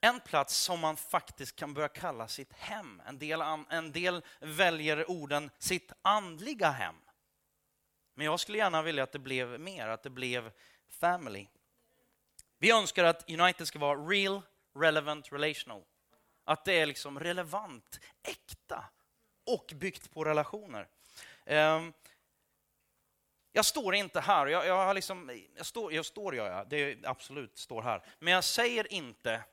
[0.00, 3.02] en plats som man faktiskt kan börja kalla sitt hem.
[3.06, 6.94] En del, en del väljer orden sitt andliga hem.
[8.14, 10.52] Men jag skulle gärna vilja att det blev mer, att det blev
[10.88, 11.46] family.
[12.58, 14.42] Vi önskar att United ska vara real,
[14.74, 15.82] relevant, relational.
[16.48, 18.84] Att det är liksom relevant, äkta
[19.46, 20.88] och byggt på relationer.
[21.44, 21.92] Ehm,
[23.52, 27.06] jag står inte här, jag, jag, har liksom, jag står, jag står gör jag, det
[27.06, 28.06] absolut står här.
[28.18, 29.44] Men jag säger inte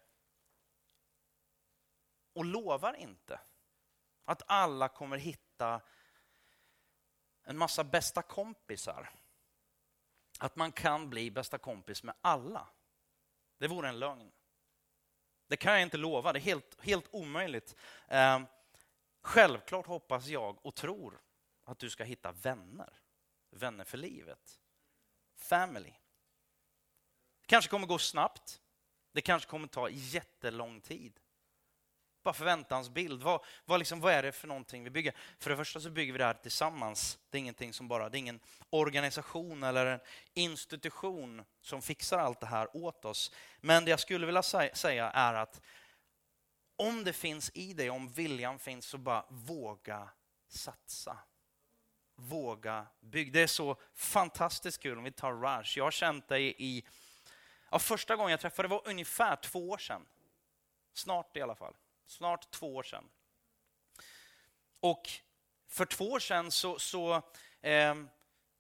[2.33, 3.39] och lovar inte
[4.25, 5.81] att alla kommer hitta
[7.43, 9.09] en massa bästa kompisar.
[10.39, 12.67] Att man kan bli bästa kompis med alla.
[13.57, 14.31] Det vore en lögn.
[15.47, 17.75] Det kan jag inte lova, det är helt, helt omöjligt.
[18.07, 18.41] Eh,
[19.21, 21.21] självklart hoppas jag och tror
[21.63, 22.93] att du ska hitta vänner.
[23.49, 24.59] Vänner för livet.
[25.35, 25.93] Family.
[27.41, 28.61] Det kanske kommer gå snabbt.
[29.11, 31.19] Det kanske kommer ta jättelång tid.
[32.25, 33.23] Bara förväntansbild.
[33.23, 35.13] Vad, vad, liksom, vad är det för någonting vi bygger?
[35.39, 37.19] För det första så bygger vi det här tillsammans.
[37.29, 39.99] Det är ingenting som bara, det är ingen organisation eller en
[40.33, 43.31] institution som fixar allt det här åt oss.
[43.61, 45.61] Men det jag skulle vilja säga är att
[46.75, 50.09] om det finns i dig, om viljan finns, så bara våga
[50.47, 51.17] satsa.
[52.15, 53.31] Våga bygga.
[53.33, 55.77] Det är så fantastiskt kul om vi tar Rush.
[55.77, 56.83] Jag har känt dig i,
[57.71, 60.05] ja, första gången jag träffade var ungefär två år sedan.
[60.93, 63.09] Snart i alla fall snart två år sedan.
[64.79, 65.09] Och
[65.67, 67.21] för två år sedan så, så
[67.61, 67.95] eh,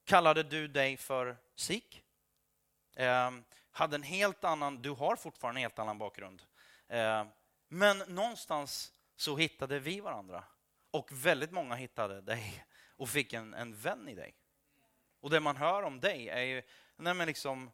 [0.03, 2.03] kallade du dig för SIK.
[2.95, 3.31] Eh,
[3.71, 6.41] hade en helt annan, du har fortfarande en helt annan bakgrund.
[6.87, 7.25] Eh,
[7.67, 10.43] men någonstans så hittade vi varandra.
[10.91, 14.35] Och väldigt många hittade dig och fick en, en vän i dig.
[15.19, 16.61] Och det man hör om dig är ju
[16.95, 17.71] nej men liksom,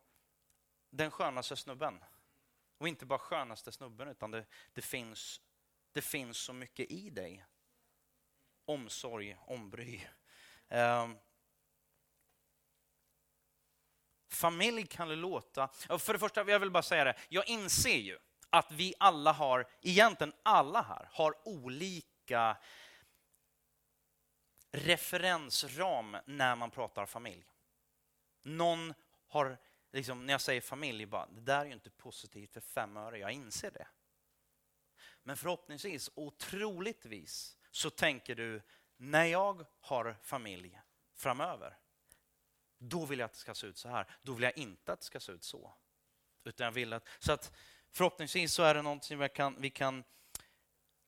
[0.89, 2.03] den skönaste snubben.
[2.77, 5.41] Och inte bara skönaste snubben, utan det, det finns
[5.91, 7.45] det finns så mycket i dig.
[8.65, 10.01] Omsorg, ombry.
[10.67, 11.17] Ehm,
[14.29, 15.67] familj kan det låta...
[15.99, 17.15] För det första, jag vill bara säga det.
[17.29, 22.57] Jag inser ju att vi alla har, egentligen alla här, har olika
[24.71, 27.45] referensram när man pratar familj.
[28.41, 28.93] Någon
[29.27, 29.57] har,
[29.91, 33.17] liksom, när jag säger familj, bara, det där är ju inte positivt för fem öre,
[33.17, 33.87] jag inser det.
[35.23, 38.61] Men förhoppningsvis och troligtvis så tänker du,
[38.97, 40.79] när jag har familj
[41.15, 41.77] framöver,
[42.77, 44.05] då vill jag att det ska se ut så här.
[44.21, 45.73] Då vill jag inte att det ska se ut så.
[46.43, 47.51] Utan jag vill att, så att
[47.91, 50.03] förhoppningsvis så är det någonting vi kan, vi kan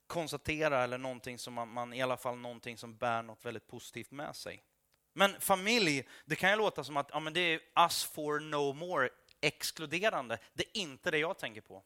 [0.07, 4.11] konstatera eller någonting som man, man, i alla fall någonting som bär något väldigt positivt
[4.11, 4.63] med sig.
[5.13, 8.73] Men familj, det kan ju låta som att ja, men det är us for no
[8.73, 9.09] more,
[9.41, 10.37] exkluderande.
[10.53, 11.83] Det är inte det jag tänker på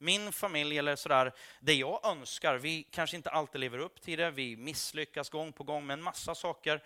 [0.00, 4.30] min familj eller sådär, det jag önskar, vi kanske inte alltid lever upp till det,
[4.30, 6.82] vi misslyckas gång på gång med en massa saker.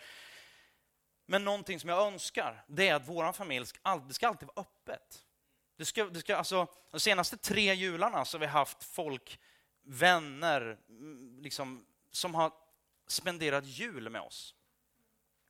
[1.26, 4.60] Men någonting som jag önskar, det är att vår familj ska, det ska alltid vara
[4.66, 5.24] öppet.
[5.76, 9.40] Det ska, det ska, alltså, de senaste tre jularna så har vi haft folk,
[9.82, 10.78] vänner,
[11.40, 12.52] liksom, som har
[13.06, 14.54] spenderat jul med oss.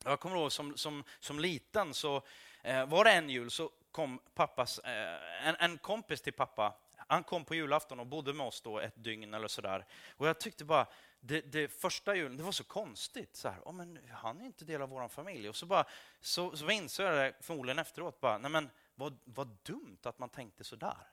[0.03, 2.21] Jag kommer ihåg som, som, som liten så
[2.63, 6.73] eh, var det en jul så kom pappas, eh, en, en kompis till pappa
[7.07, 9.85] han kom på julafton och bodde med oss då ett dygn eller sådär.
[10.17, 10.87] Och jag tyckte bara,
[11.19, 13.35] det, det, första julen, det var så konstigt.
[13.35, 15.49] Så här, oh, men han är inte del av vår familj.
[15.49, 15.85] Och så, bara,
[16.21, 20.29] så, så insåg jag det förmodligen efteråt, bara, nej men vad, vad dumt att man
[20.29, 21.07] tänkte sådär.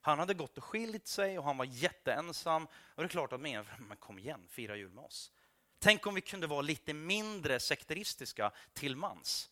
[0.00, 2.66] Han hade gått och skilt sig och han var jätteensam.
[2.66, 5.32] Och det är klart att man, men kom igen, fira jul med oss.
[5.78, 9.50] Tänk om vi kunde vara lite mindre sekteristiska till mans.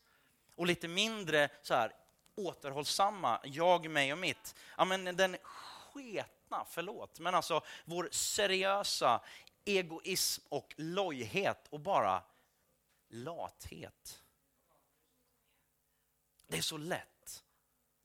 [0.55, 1.93] Och lite mindre så här,
[2.35, 4.55] återhållsamma, jag, mig och mitt.
[4.77, 5.37] Ja, men den
[5.95, 9.21] sketna, förlåt, men alltså vår seriösa
[9.65, 12.23] egoism och lojhet och bara
[13.09, 14.23] lathet.
[16.47, 17.45] Det är så lätt.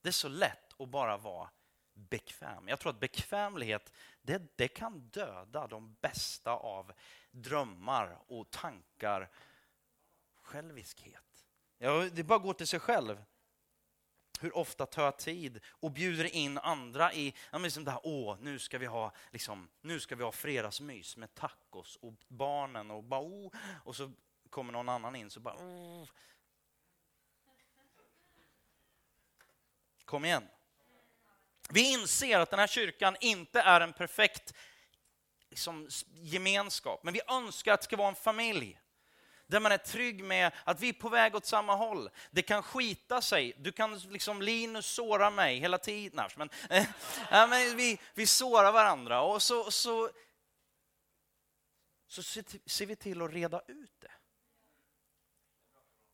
[0.01, 1.49] Det är så lätt att bara vara
[1.93, 2.67] bekväm.
[2.67, 6.93] Jag tror att bekvämlighet det, det kan döda de bästa av
[7.31, 9.29] drömmar och tankar.
[10.41, 11.45] Själviskhet.
[11.77, 13.23] Ja, det bara går till sig själv
[14.43, 18.37] hur ofta tar jag tid och bjuder in andra i, ja, liksom det här, åh,
[18.41, 23.03] nu ska vi ha, liksom, nu ska vi ha fredagsmys med tacos och barnen och
[23.03, 23.51] bara, oh,
[23.83, 24.11] och så
[24.49, 26.09] kommer någon annan in så bara, oh.
[30.05, 30.47] Kom igen.
[31.69, 34.53] Vi inser att den här kyrkan inte är en perfekt
[35.49, 38.79] liksom, gemenskap, men vi önskar att det ska vara en familj
[39.47, 42.09] där man är trygg med att vi är på väg åt samma håll.
[42.31, 43.53] Det kan skita sig.
[43.57, 46.29] Du kan liksom, Linus såra mig hela tiden.
[46.35, 46.85] Men, äh,
[47.29, 50.09] men vi, vi sårar varandra och så, så,
[52.07, 52.23] så
[52.65, 54.11] ser vi till att reda ut det.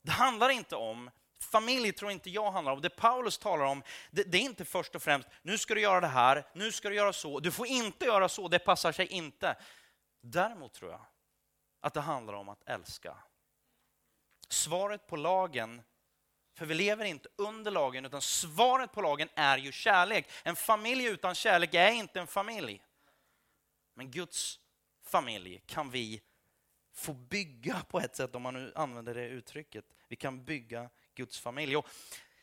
[0.02, 2.82] Det handlar inte om Familj tror inte jag handlar om.
[2.82, 6.02] Det Paulus talar om, det, det, är inte först och främst, nu ska du göra
[6.02, 9.08] det här, nu ska du göra så, du får inte göra så, det passar sig
[9.08, 9.56] inte.
[10.22, 11.06] Däremot tror jag
[11.84, 13.17] att det handlar om att älska.
[14.48, 15.82] Svaret på lagen,
[16.54, 20.32] för vi lever inte under lagen, utan svaret på lagen är ju kärlek.
[20.43, 22.84] En familj utan kärlek är inte en familj.
[23.93, 24.60] Men Guds
[25.02, 26.22] familj kan vi
[26.93, 29.86] få bygga på ett sätt, om man nu använder det uttrycket.
[30.08, 31.78] Vi kan bygga Guds familj.
[31.78, 31.88] Och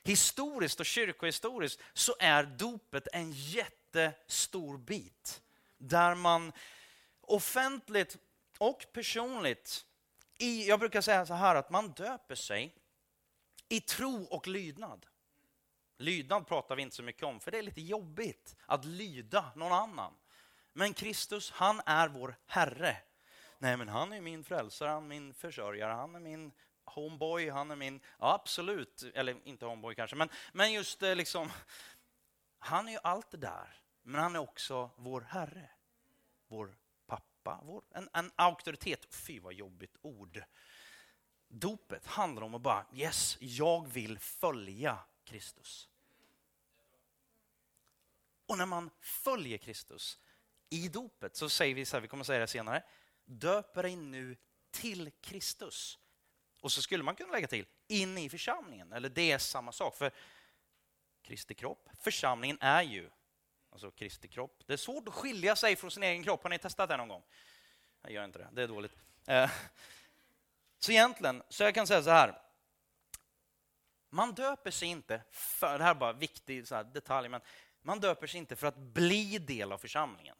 [0.02, 5.42] historiskt och kyrkohistoriskt så är dopet en jättestor bit.
[5.78, 6.52] Där man
[7.20, 8.18] offentligt
[8.60, 9.86] och personligt,
[10.38, 12.74] i, jag brukar säga så här att man döper sig
[13.68, 15.06] i tro och lydnad.
[15.98, 19.72] Lydnad pratar vi inte så mycket om, för det är lite jobbigt att lyda någon
[19.72, 20.14] annan.
[20.72, 22.96] Men Kristus, han är vår Herre.
[23.58, 26.52] Nej, men han är min frälsare, han är min försörjare, han är min
[26.84, 28.00] homeboy, han är min...
[28.18, 31.50] Ja, absolut, eller inte homeboy kanske, men, men just eh, liksom...
[32.58, 35.70] Han är ju allt det där, men han är också vår Herre.
[36.48, 36.76] Vår
[37.42, 39.06] pappa, vår, en, en auktoritet.
[39.10, 40.42] Fy vad jobbigt ord.
[41.48, 45.88] Dopet handlar om att bara, yes, jag vill följa Kristus.
[48.46, 50.18] Och när man följer Kristus
[50.70, 52.82] i dopet så säger vi så här, vi kommer säga det senare,
[53.24, 54.36] döper dig nu
[54.70, 55.98] till Kristus.
[56.60, 59.96] Och så skulle man kunna lägga till in i församlingen, eller det är samma sak.
[59.96, 60.10] För
[61.22, 63.10] Kristi kropp, församlingen är ju
[63.70, 64.62] alltså Kristi kropp.
[64.66, 66.42] Det är svårt att skilja sig från sin egen kropp.
[66.42, 67.22] Har ni testat det någon gång?
[68.02, 68.92] Jag gör inte det, det är dåligt.
[69.26, 69.50] Eh,
[70.78, 72.42] så egentligen, så jag kan säga så här.
[74.08, 77.40] Man döper sig inte för, det här är bara en viktig så detalj, men
[77.82, 80.36] man döper sig inte för att bli del av församlingen.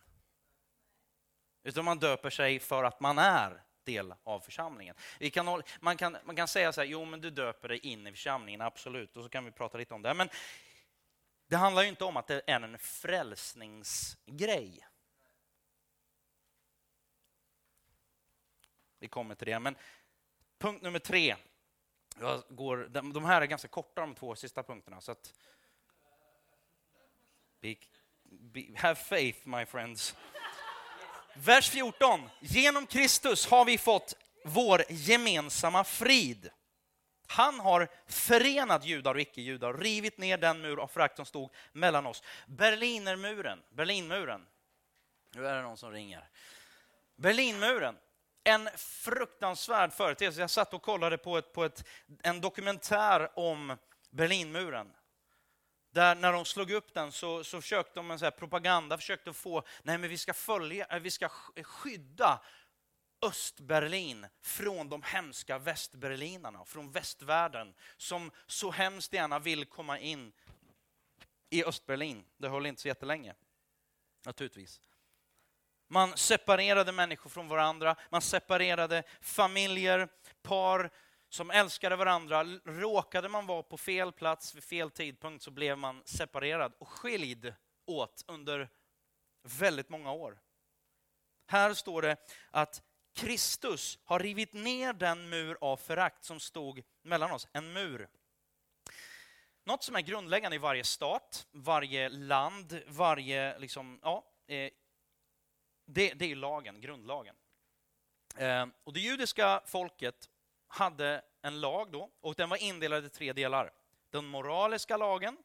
[1.63, 4.95] Utan man döper sig för att man är del av församlingen.
[5.19, 8.07] Vi kan, man, kan, man kan säga så här, jo men du döper dig in
[8.07, 10.15] i församlingen, absolut, och så kan vi prata lite om det.
[10.15, 10.29] Men
[11.51, 14.87] det handlar ju inte om att det är en frälsningsgrej.
[18.99, 19.59] Vi kommer till det.
[19.59, 19.77] Men
[20.59, 21.37] punkt nummer tre.
[22.21, 22.77] Jag går,
[23.13, 25.01] de här är ganska korta, de två sista punkterna.
[25.01, 25.35] Så att,
[27.61, 27.75] be,
[28.23, 30.17] be, have faith, my friends.
[31.35, 32.31] Vers 14.
[32.41, 36.51] Genom Kristus har vi fått vår gemensamma frid.
[37.31, 42.07] Han har förenat judar och icke-judar, rivit ner den mur av förakt som stod mellan
[42.07, 42.23] oss.
[42.47, 44.47] Berlinermuren, Berlinmuren.
[45.35, 46.29] Nu är det någon som ringer.
[47.17, 47.97] Berlinmuren,
[48.45, 50.41] en fruktansvärd företeelse.
[50.41, 51.85] Jag satt och kollade på, ett, på ett,
[52.23, 53.77] en dokumentär om
[54.11, 54.93] Berlinmuren.
[55.91, 59.63] Där när de slog upp den så, så försökte de med så propaganda, försökte få,
[59.83, 61.29] nej men vi ska följa, eh, vi ska
[61.63, 62.41] skydda
[63.23, 70.33] Östberlin från de hemska västberlinarna, från västvärlden som så hemskt gärna vill komma in
[71.51, 72.25] i Östberlin.
[72.37, 73.35] Det höll inte så jättelänge,
[74.27, 74.81] naturligtvis.
[75.89, 80.09] Man separerade människor från varandra, man separerade familjer,
[80.43, 80.91] par
[81.29, 82.45] som älskade varandra.
[82.65, 87.55] Råkade man vara på fel plats vid fel tidpunkt så blev man separerad och skild
[87.87, 88.69] åt under
[89.43, 90.41] väldigt många år.
[91.47, 92.17] Här står det
[92.51, 92.83] att
[93.15, 98.09] Kristus har rivit ner den mur av förakt som stod mellan oss, en mur.
[99.65, 103.59] Något som är grundläggande i varje stat, varje land, varje...
[103.59, 104.71] Liksom, ja, eh,
[105.85, 107.37] det, det är lagen, grundlagen.
[108.37, 110.31] Eh, och det judiska folket
[110.69, 113.73] hade en lag då, och den var indelad i tre delar.
[114.11, 115.37] Den moraliska lagen,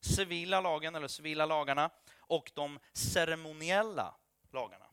[0.00, 4.14] civila lagen, eller civila lagarna, och de ceremoniella
[4.50, 4.86] lagarna.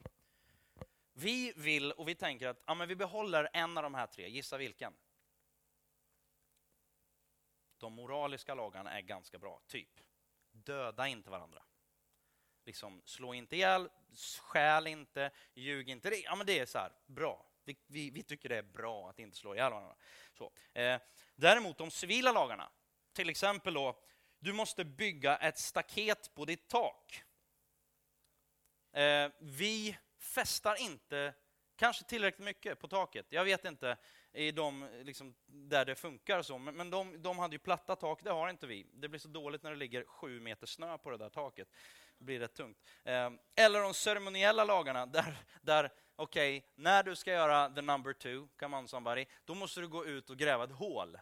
[1.19, 4.29] Vi vill och vi tänker att ja, men vi behåller en av de här tre.
[4.29, 4.93] Gissa vilken?
[7.77, 9.62] De moraliska lagarna är ganska bra.
[9.67, 9.89] Typ,
[10.51, 11.63] döda inte varandra.
[12.65, 13.89] Liksom, slå inte ihjäl,
[14.41, 16.10] stjäl inte, ljug inte.
[16.23, 17.45] Ja, men det är så här, bra.
[17.63, 19.95] Vi, vi, vi, tycker det är bra att inte slå ihjäl varandra.
[20.34, 20.53] Så.
[20.73, 21.01] Eh,
[21.36, 22.71] däremot de civila lagarna,
[23.13, 24.03] till exempel då,
[24.39, 27.23] du måste bygga ett staket på ditt tak.
[28.91, 31.34] Eh, vi festar inte
[31.79, 33.25] kanske tillräckligt mycket på taket.
[33.29, 33.97] Jag vet inte
[34.34, 38.32] i de, liksom, där det funkar så, men de, de hade ju platta tak, det
[38.32, 38.88] har inte vi.
[38.93, 41.67] Det blir så dåligt när det ligger sju meter snö på det där taket.
[42.17, 42.77] Det blir rätt tungt.
[43.03, 48.13] Eh, eller de ceremoniella lagarna, där, där okej, okay, när du ska göra the number
[48.13, 51.17] two, come on somebody, då måste du gå ut och gräva ett hål.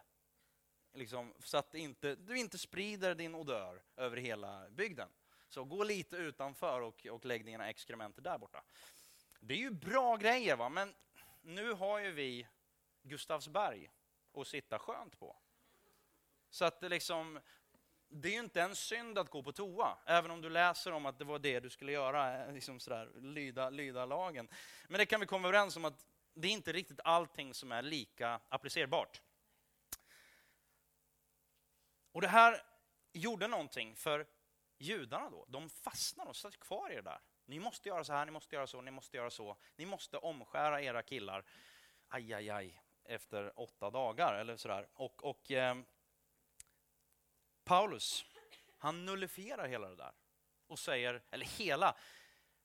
[0.94, 5.08] Liksom, så att inte, du inte sprider din odör över hela bygden.
[5.48, 8.62] Så gå lite utanför och, och lägg dina exkrementer där borta.
[9.40, 10.68] Det är ju bra grejer, va?
[10.68, 10.94] men
[11.42, 12.46] nu har ju vi
[13.02, 13.90] Gustavsberg
[14.34, 15.36] att sitta skönt på.
[16.50, 17.40] Så att det liksom,
[18.08, 21.06] det är ju inte en synd att gå på toa, även om du läser om
[21.06, 24.48] att det var det du skulle göra, eh, liksom sådär, lyda, lyda lagen.
[24.88, 27.82] Men det kan vi komma överens om att det är inte riktigt allting som är
[27.82, 29.22] lika applicerbart.
[32.12, 32.62] Och det här
[33.12, 34.26] gjorde någonting för
[34.78, 35.44] judarna då.
[35.48, 37.20] De fastnar och satt kvar i det där.
[37.44, 39.56] Ni måste göra så här, ni måste göra så, ni måste göra så.
[39.76, 41.44] Ni måste omskära era killar.
[42.08, 44.88] Aj, aj, aj, efter åtta dagar eller sådär.
[44.92, 45.76] Och, och eh,
[47.64, 48.24] Paulus,
[48.78, 50.12] han nullifierar hela det där
[50.66, 51.96] och säger, eller hela,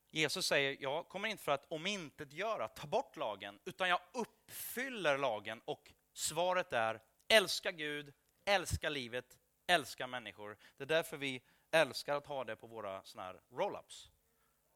[0.10, 5.62] Jesus säger, jag kommer inte för att omintetgöra, ta bort lagen, utan jag uppfyller lagen
[5.66, 8.14] och svaret är älska Gud,
[8.46, 9.38] älska livet,
[9.68, 10.58] älska människor.
[10.78, 11.42] Det är därför vi
[11.74, 14.10] älskar att ha det på våra såna här roll-ups.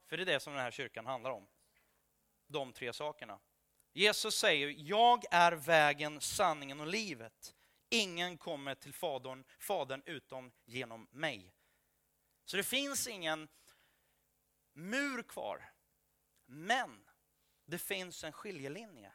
[0.08, 1.48] För det är det som den här kyrkan handlar om.
[2.48, 3.40] De tre sakerna.
[3.94, 7.56] Jesus säger, jag är vägen, sanningen och livet.
[7.90, 11.54] Ingen kommer till fadern, fadern utom genom mig.
[12.46, 13.48] Så det finns ingen
[14.74, 15.74] mur kvar.
[16.46, 17.10] Men
[17.66, 19.12] det finns en skiljelinje.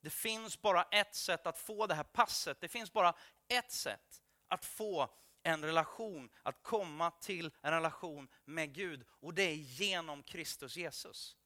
[0.00, 2.60] Det finns bara ett sätt att få det här passet.
[2.60, 3.14] Det finns bara
[3.48, 5.10] ett sätt att få
[5.42, 9.04] en relation, att komma till en relation med Gud.
[9.08, 11.36] Och det är genom Kristus Jesus.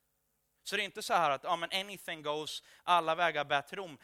[0.62, 3.78] Så det är inte så här att ja, men anything goes, alla vägar bär till
[3.78, 3.98] Rom.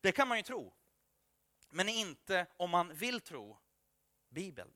[0.00, 0.74] Det kan man ju tro.
[1.70, 3.58] Men inte om man vill tro
[4.28, 4.74] Bibeln.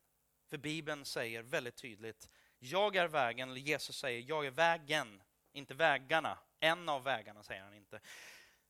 [0.49, 5.23] För Bibeln säger väldigt tydligt, jag är vägen, eller Jesus säger, jag är vägen,
[5.53, 6.39] inte vägarna.
[6.61, 8.01] En av vägarna säger han inte.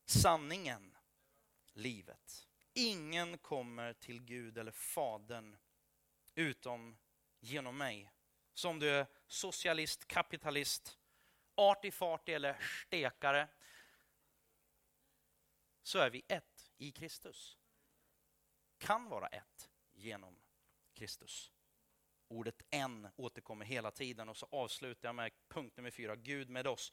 [0.05, 0.97] Sanningen,
[1.73, 2.46] livet.
[2.79, 5.57] Ingen kommer till Gud eller Fadern
[6.35, 6.97] utom
[7.41, 8.11] genom mig.
[8.55, 10.99] Så om du är socialist, kapitalist,
[11.55, 11.93] artig
[12.27, 12.57] eller
[12.87, 13.49] stekare,
[15.83, 17.59] så är vi ett i Kristus.
[18.79, 20.39] Kan vara ett genom
[20.95, 21.53] Kristus.
[22.29, 26.67] Ordet en återkommer hela tiden och så avslutar jag med punkt nummer fyra, Gud med
[26.67, 26.93] oss.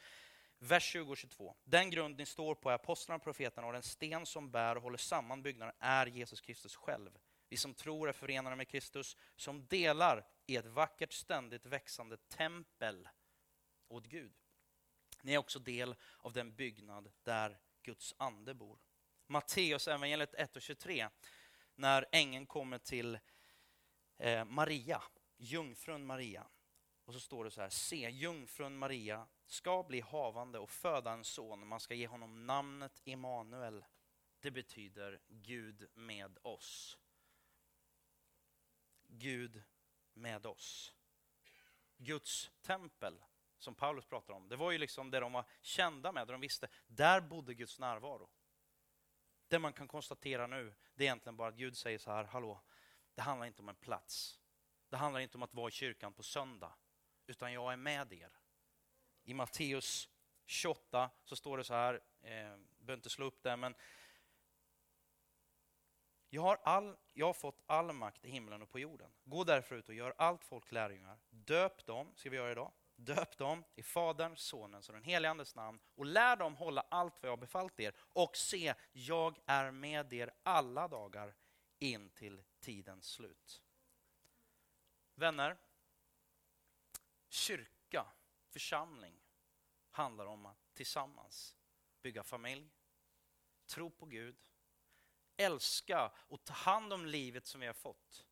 [0.66, 1.55] Vers 20 och 22.
[1.64, 4.84] Den grund ni står på är apostlarna och profeterna och den sten som bär och
[4.84, 7.09] håller samman byggnaden är Jesus Kristus själv.
[7.49, 13.09] Vi som tror är förenade med Kristus, som delar i ett vackert ständigt växande tempel
[13.88, 14.34] åt Gud.
[15.22, 18.80] Ni är också del av den byggnad där Guds ande bor.
[19.28, 21.09] Matteus evangeliet 1 och 23,
[21.76, 23.20] när ängeln kommer till
[24.18, 25.01] eh, Maria,
[25.38, 26.47] jungfrun Maria.
[27.06, 31.24] Och så står det så här, se jungfrun Maria ska bli havande och föda en
[31.24, 31.68] son.
[31.68, 33.86] Man ska ge honom namnet Immanuel.
[34.39, 36.97] Det betyder Gud med oss.
[39.08, 39.64] Gud
[40.14, 40.93] med oss.
[41.97, 43.24] Guds tempel
[43.58, 46.41] som Paulus pratar om, det var ju liksom det de var kända med, det de
[46.41, 46.68] visste.
[46.88, 48.30] Där bodde Guds närvaro.
[49.47, 52.62] Det man kan konstatera nu, det är egentligen bara att Gud säger så här, hallå,
[53.16, 54.39] det handlar inte om en plats.
[54.89, 56.74] Det handlar inte om att vara i kyrkan på söndag,
[57.28, 58.32] utan jag är med er.
[59.24, 60.10] I Matteus
[60.46, 63.76] 28 så står det så här, eh, behöver inte slå upp det, men
[66.30, 69.12] jag har, all, jag har fått all makt i himlen och på jorden.
[69.24, 71.20] Gå därför ut och gör allt folk lärjungar.
[71.30, 75.56] Döp dem, ska vi göra idag, Döp dem i Faderns, Sonens och den helige Andes
[75.56, 77.94] namn och lär dem hålla allt vad jag befallt er.
[78.00, 81.36] Och se, jag är med er alla dagar
[81.80, 83.62] in till tidens slut.
[85.16, 85.58] Vänner,
[87.34, 88.06] kyrka,
[88.50, 89.20] församling
[89.92, 91.56] handlar om att tillsammans
[92.02, 92.72] bygga familj,
[93.66, 94.36] tro på Gud,
[95.38, 98.26] älska och ta hand om livet som vi har fått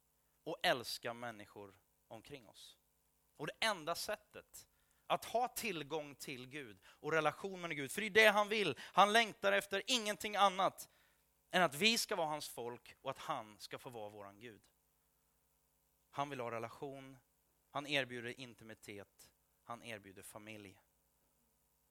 [0.44, 1.76] och älska människor
[2.08, 2.78] omkring oss.
[3.38, 4.68] Och det enda sättet
[5.08, 8.80] att ha tillgång till Gud och relation med Gud, för det är det han vill.
[8.82, 10.90] Han längtar efter ingenting annat
[11.52, 14.62] än att vi ska vara hans folk och att han ska få vara våran Gud.
[16.10, 17.18] Han vill ha relation,
[17.72, 19.32] han erbjuder intimitet,
[19.64, 20.76] han erbjuder familj.